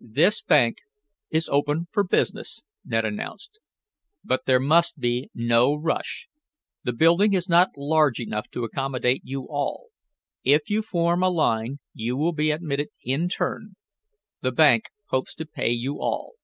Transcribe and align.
"The 0.00 0.34
bank 0.48 0.78
is 1.30 1.48
open 1.48 1.86
for 1.92 2.02
business," 2.02 2.64
Ned 2.84 3.04
announced, 3.04 3.60
"but 4.24 4.44
there 4.44 4.58
must 4.58 4.98
be 4.98 5.30
no 5.36 5.72
rush. 5.76 6.26
The 6.82 6.92
building 6.92 7.32
is 7.32 7.48
not 7.48 7.68
large 7.76 8.18
enough 8.18 8.50
to 8.50 8.64
accommodate 8.64 9.22
you 9.24 9.46
all. 9.48 9.90
If 10.42 10.68
you 10.68 10.82
form 10.82 11.22
a 11.22 11.30
line, 11.30 11.78
you 11.94 12.16
will 12.16 12.32
be 12.32 12.50
admitted 12.50 12.88
in 13.04 13.28
turn. 13.28 13.76
The 14.40 14.50
bank 14.50 14.86
hopes 15.10 15.32
to 15.36 15.46
pay 15.46 15.70
you 15.70 16.00
all." 16.00 16.34